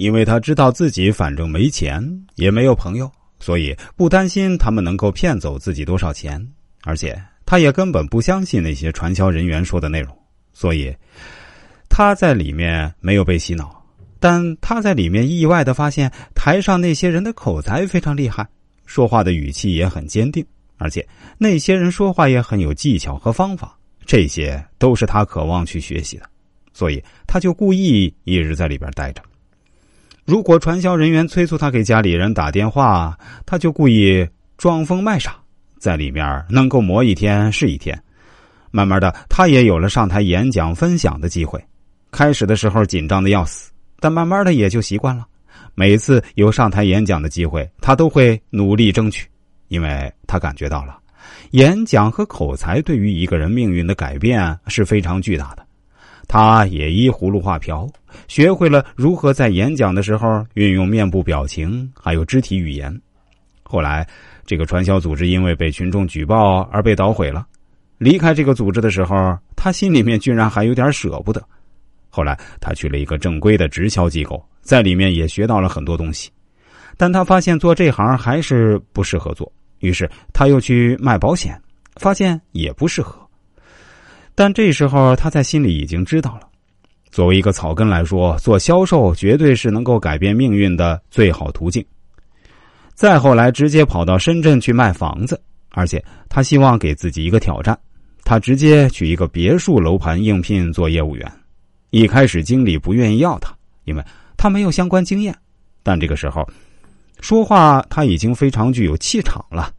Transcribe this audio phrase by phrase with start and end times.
[0.00, 2.02] 因为他知道自己反正没钱，
[2.36, 6.42] 也没有朋友，所以不担心他们能够骗走自己多少钱。
[6.84, 10.16] 而且他也根本不相信那些传销人员说的内容，
[10.54, 10.90] 所以
[11.90, 13.84] 他在里面没有被洗脑。
[14.18, 18.48] 但他在里面意外的发现，台上那些人的口才非常厉害，
[18.86, 20.42] 说话的语气也很坚定，
[20.78, 21.06] 而且
[21.36, 23.76] 那些人说话也很有技巧和方法，
[24.06, 26.24] 这些都是他渴望去学习的，
[26.72, 29.22] 所以他就故意一直在里边待着。
[30.30, 34.24] 如果传销人员催促他给家里人打电话，他就故意
[34.56, 35.34] 装疯卖傻，
[35.80, 38.00] 在里面能够磨一天是一天。
[38.70, 41.60] 慢慢的，他也有了上台演讲分享的机会。
[42.12, 43.72] 开始的时候紧张的要死。
[43.98, 45.26] 但慢慢的也就习惯了，
[45.74, 49.26] 每次有上台演讲的机会，他都会努力争取，
[49.66, 50.96] 因为他感觉到了，
[51.50, 55.66] 演讲和口才对于一个人命运的改变是非常巨大的。
[56.32, 57.90] 他也依葫芦画瓢，
[58.28, 63.00] 学会了如何在演讲的时候运用面部表情还有肢体语言。
[63.64, 64.06] 后来，
[64.46, 67.44] 这个传销组织因为被群众举报而被捣毁了。
[67.98, 71.42] 离开这个组织的时候，他心里面居然还有点舍不得。
[72.08, 76.30] 后来，他去了一个正规的直销机构，在里面也学到了很多东西，
[76.96, 81.60] 但他发现做这行还是不适合做，于是他又去卖保险，
[81.96, 83.19] 发现也不适合。
[84.40, 86.48] 但这时候他在心里已经知道了，
[87.10, 91.84] 作为一个草根来说，做销售绝对是能够改变命运的最好途径。
[92.94, 95.38] 再后来，直接跑到深圳去卖房子，
[95.72, 97.78] 而且他希望给自己一个挑战，
[98.24, 101.32] 他直接去一个别墅楼盘应聘做业务员。
[101.90, 104.02] 一开始经理不愿意要他，因为
[104.38, 105.36] 他没有相关经验。
[105.82, 106.48] 但这个时候，
[107.20, 109.70] 说话他已经非常具有气场了。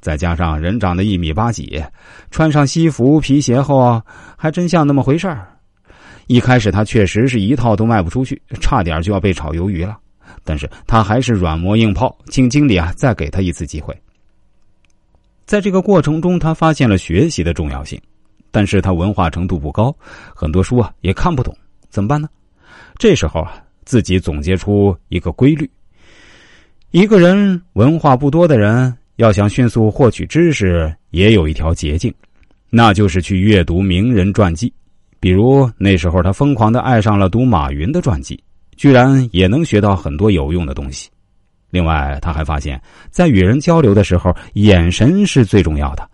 [0.00, 1.82] 再加上人长得一米八几，
[2.30, 4.00] 穿上西服皮鞋后，
[4.36, 5.46] 还真像那么回事儿。
[6.26, 9.98] 一开始他确实是一套都卖不出去，差点就要被炒鱿鱼了。
[10.44, 13.94] 但是他还是软磨硬泡，请经理啊再给他一次机会。
[15.44, 18.00] 在这个过程中，他发现了学习的重要性。
[18.52, 19.94] 但是他文化程度不高，
[20.34, 21.56] 很多书啊也看不懂，
[21.88, 22.28] 怎么办呢？
[22.98, 25.70] 这时候啊，自己总结出一个规律：
[26.90, 32.10] 一个人文化不多的人，要想迅速获取知识，也有一条捷径，
[32.70, 34.72] 那就是去阅读名人传记。
[35.20, 38.42] 比如那时候他疯狂的爱上了读马云的传记，
[38.78, 41.10] 居然也能学到很多有用的东西。
[41.68, 42.80] 另外，他还发现，
[43.10, 46.08] 在与人交流的时候，眼神是最重要的。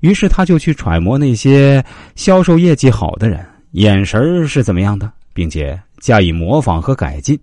[0.00, 1.82] 于是他就去揣摩那些
[2.16, 7.38] 销售业绩好的人眼神是怎么样的，并且加以模仿和改进。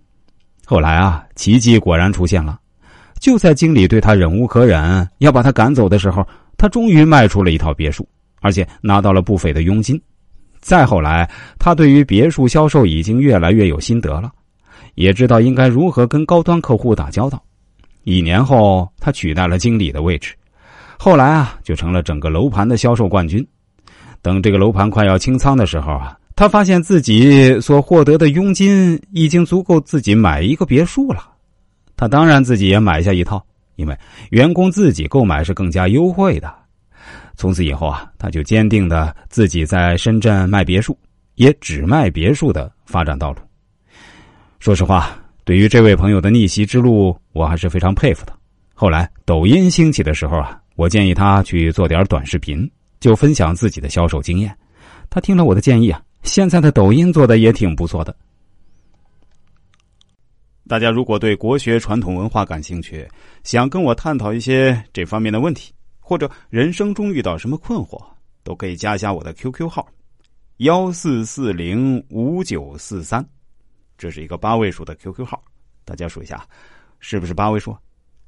[0.66, 2.59] 后来啊，奇迹果然出现了。
[3.22, 6.28] 就在经理对他忍无可忍，要把他赶走的时候，
[6.58, 8.06] 他终于卖出了一套别墅，
[8.42, 10.02] 而且拿到了不菲的佣金。
[10.59, 11.30] 再后来，
[11.60, 14.31] 他对于别墅销售已经越来越有心得了，
[14.96, 17.42] 也知道应该如何跟高端客户打交道。
[18.06, 20.34] 一年后，他取代了经理的位置。
[20.98, 23.48] 后来啊，就成了整个楼盘的销售冠军。
[24.24, 31.28] 等这个楼盘快要清仓的时候啊，他发现自己所获得的佣金已经足够自己买一个别墅了。
[32.01, 33.45] 他当然自己也买下一套，
[33.75, 33.95] 因为
[34.31, 36.51] 员工自己购买是更加优惠的。
[37.35, 40.97] 从此以后啊，他就坚定的自己在深圳卖别墅，
[41.35, 43.38] 也只卖别墅的发展道路。
[44.59, 48.33] 说实话，对于这位朋友的逆袭之路，我还是非常佩服的。
[48.73, 50.57] 后来抖音兴起的时候啊。
[50.78, 52.68] 我建议他去做点短视频，
[53.00, 54.57] 就分享自己的销售经验。
[55.07, 58.16] 他听了我的建议啊，现在的抖音做的也挺不错的。
[60.72, 63.06] 大家如果对国学传统文化感兴趣，
[63.44, 68.02] 想跟我探讨一些这方面的问题，或者人生中遇到什么困惑，
[68.42, 69.86] 都可以加一下我的 QQ 号：
[70.60, 73.22] 幺四四零五九四三，
[73.98, 75.44] 这是一个八位数的 QQ 号，
[75.84, 76.48] 大家数一下，
[77.02, 77.76] 是不是八位数？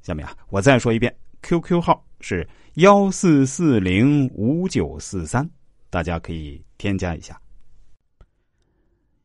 [0.02, 1.16] 下面啊，我再说一遍。
[1.40, 5.48] QQ 号是幺四四零五九四三，
[5.88, 7.40] 大家可以添加一下。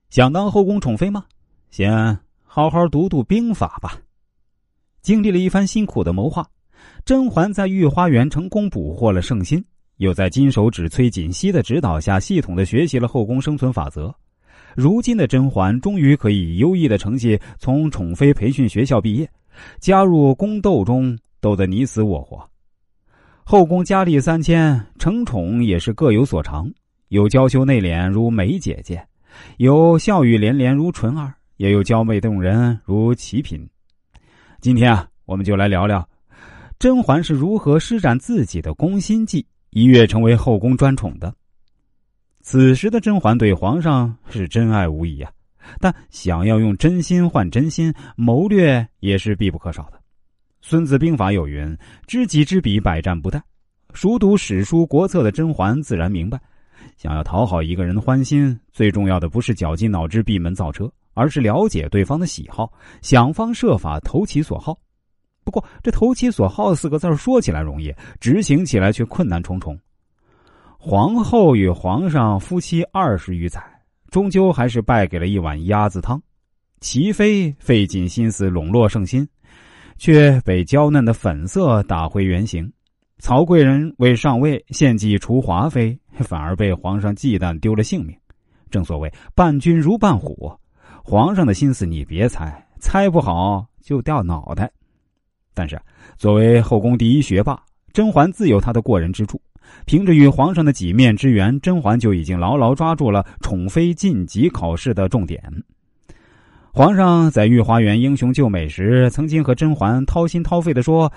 [0.09, 1.25] 想当后宫宠妃吗？
[1.69, 2.17] 先
[2.51, 3.95] 好好读读兵法吧。
[5.03, 6.43] 经历了一番辛苦的谋划，
[7.05, 9.63] 甄嬛在御花园成功捕获了圣心，
[9.97, 14.11] 又在金手指崔槿汐的指导下，系统的学习了后宫生存法则。
[14.75, 19.29] 如今的甄嬛终于可以优异的成绩从宠妃培训学校毕业，
[19.79, 21.15] 加入宫斗中。
[21.41, 22.49] 斗得你死我活，
[23.43, 26.69] 后宫佳丽三千，成宠也是各有所长。
[27.09, 29.01] 有娇羞内敛如梅姐姐，
[29.57, 33.69] 有笑语连连如纯儿，也有娇媚动人如齐嫔。
[34.61, 36.07] 今天啊，我们就来聊聊
[36.79, 41.35] 甄嬛是如何施展自己的攻心计，一跃成为后宫专宠的。
[42.39, 45.29] 此时的甄嬛对皇上是真爱无疑啊，
[45.81, 49.97] 但想要用真心换真心，谋略也是必不可少的。
[50.61, 51.77] 《孙子兵法》有云
[52.07, 53.37] ：“知己知彼，百战不殆。”
[53.93, 56.39] 熟读史书国策的甄嬛自然明白，
[56.95, 62.71] 想要讨好一个人的欢心，最重要的不是绞尽脑汁闭门造车，而是了解对方的喜好，
[63.01, 64.77] 想方设法投其所好。
[65.43, 69.77] 不过，这“投其所好”四个字说起来容易，执行起来却困难重重。
[70.77, 73.61] 皇后与皇上夫妻二十余载，
[74.09, 76.21] 终究还是败给了一碗鸭子汤。
[76.79, 79.27] 齐妃费尽心思笼络圣心，
[79.97, 82.71] 却被娇嫩的粉色打回原形。
[83.17, 88.15] 曹贵人为上位献计除华妃，反而被皇上忌惮，丢了性命。
[88.69, 90.49] 正所谓伴君如伴虎，
[91.09, 94.69] 皇上的心思你别猜，猜不好就掉脑袋。
[95.55, 95.75] 但是，
[96.17, 97.59] 作为后宫第一学霸，
[97.91, 99.41] 甄嬛自有她的过人之处。
[99.87, 105.41] 凭着与皇上的几面之缘，甄嬛就已经牢牢抓住了宠妃晋级考试的重点。
[106.71, 111.11] 皇上在御花园英雄救美时，曾经和甄嬛掏心掏肺的说。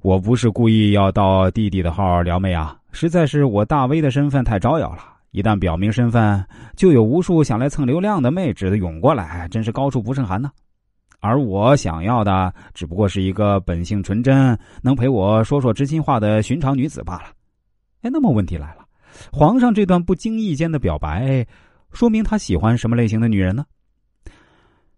[0.00, 5.13] 我不是故意要盗弟弟的号撩妹啊，实在是我大 V 的身份太招摇了。
[5.34, 6.46] 一旦表明身份，
[6.76, 10.48] 就有无数想来蹭流量的妹纸的涌过来，真是高处不胜寒呐。
[11.18, 17.30] 而我想要的，只不过是一个本性纯真、能陪我说说知心话的寻常女子罢了。
[18.02, 18.86] 哎，那么问题来了，
[19.32, 21.44] 皇上这段不经意间的表白，
[21.90, 23.64] 说明他喜欢什么类型的女人呢？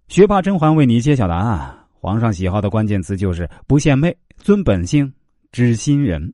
[0.08, 1.74] 学霸甄嬛为你揭晓答案。
[1.98, 5.10] 皇上喜好的关键词就是不献媚、尊本性、
[5.50, 6.30] 知心人，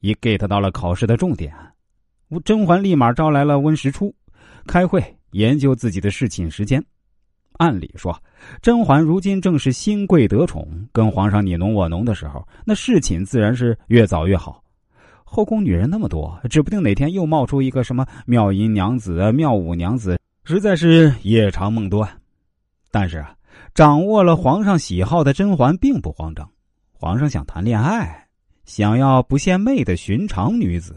[0.00, 1.54] 一 get 到了考试的重点。
[2.40, 4.14] 甄嬛立马招来了温实初，
[4.66, 5.02] 开会
[5.32, 6.84] 研究自己的侍寝时间。
[7.58, 8.16] 按理说，
[8.60, 14.62] 甄嬛如今正是新贵得宠，跟皇上你侬我侬的时候，那侍寝自然是越早越好。
[15.24, 22.08] 后宫女人那么多，指不定哪天又冒出一个什么妙音娘子、妙舞娘子，实在是夜长梦多。
[22.90, 23.34] 但是啊。
[23.72, 26.48] 掌握了皇上喜好的甄嬛并不慌张，
[26.92, 28.26] 皇上想谈恋爱，
[28.64, 30.96] 想要不献媚的寻常女子，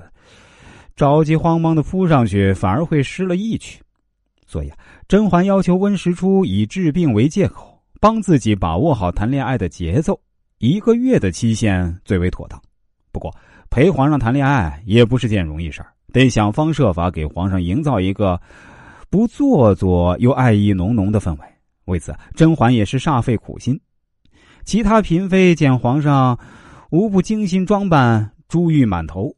[0.97, 3.79] 着急慌忙的扑上去，反而会失了意趣。
[4.47, 4.77] 所以啊，
[5.07, 10.19] 甄嬛要求温实初以治病为借口，帮自己把握好谈恋爱的节奏，
[10.57, 12.59] 一个月的期限最为妥当。
[13.11, 13.31] 不过，
[13.69, 18.41] 陪皇上谈恋爱也不是件容易事儿，得想方设法给皇上营造一个
[19.09, 21.39] 不做作又爱意浓浓的氛围。
[21.85, 23.79] 为此，甄嬛也是煞费苦心。
[24.65, 26.39] 其他嫔妃见皇上
[26.89, 29.33] 无不精心装扮，珠玉满头，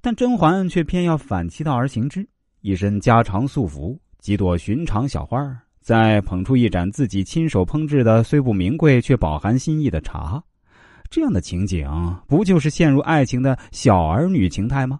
[0.00, 2.26] 但甄嬛却偏要反其道而行之，
[2.60, 5.38] 一身家常素服，几朵寻常小花，
[5.80, 10.42] 再捧出一盏自己亲手烹制的虽不名贵却饱含心意的茶。
[11.08, 11.88] 这样的情景，
[12.26, 14.98] 不就是陷入爱情的小儿女情态吗？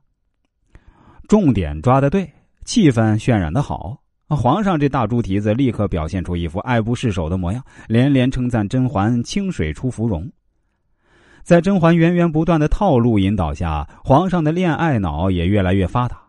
[1.26, 2.32] 重点抓的对，
[2.64, 4.00] 气氛渲染的好。
[4.28, 10.30] 皇上这大猪蹄子立刻表现出一副爱不释手的模样，连连称赞甄嬛清水出芙蓉。
[11.46, 16.20] 在甄嬛源源不断的套路引导下，皇上的恋爱脑也越来越发达。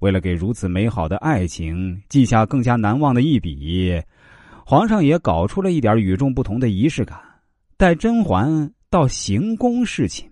[0.00, 3.98] 为了给如此美好的爱情记下更加难忘的一笔，
[4.66, 7.18] 皇上也搞出了一点与众不同的仪式感，
[7.78, 10.30] 带甄嬛到行宫侍寝。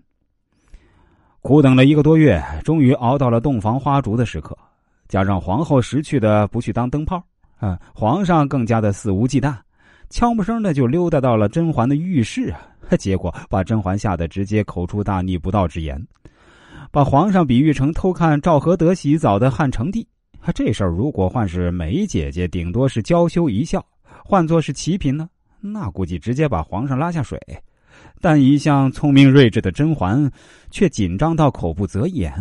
[1.41, 4.55] 苦等了一个多月，终于熬到了洞房花烛的时刻。
[5.07, 7.19] 加上皇后识趣的不去当灯泡，
[7.57, 9.55] 啊，皇上更加的肆无忌惮，
[10.11, 12.61] 悄不声的就溜达到了甄嬛的浴室啊，
[12.97, 16.01] 结果把甄嬛吓得直接口出大逆不道之言，
[16.91, 20.07] 把皇上比喻成偷看赵合德洗澡的汉成帝。
[20.55, 23.81] 这事儿如果换是梅姐姐，顶多是娇羞一笑；
[24.23, 25.27] 换作是齐嫔呢，
[25.59, 27.37] 那估计直接把皇上拉下水。
[28.21, 30.31] 但一向聪明睿智的甄嬛，
[30.71, 32.31] 却紧张到口不择言。